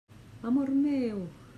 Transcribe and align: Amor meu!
Amor 0.41 0.69
meu! 0.71 1.27